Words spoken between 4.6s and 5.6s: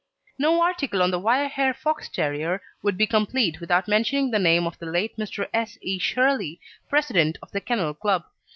of the late Mr.